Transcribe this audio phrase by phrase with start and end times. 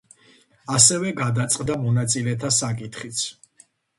[0.77, 3.25] ასევე გადაწყდა მონაწილეთა საკითხიც.